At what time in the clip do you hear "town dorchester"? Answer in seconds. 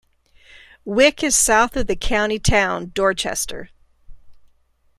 2.39-3.69